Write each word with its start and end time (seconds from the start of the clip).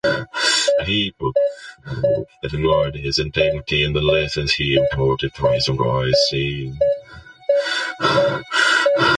People 0.83 1.31
admired 2.41 2.95
his 2.95 3.19
integrity 3.19 3.83
and 3.83 3.95
the 3.95 4.01
lessons 4.01 4.51
he 4.53 4.73
imparted 4.75 5.31
through 5.35 5.51
his 5.53 5.69
wise 5.69 6.17
sayings. 6.31 6.75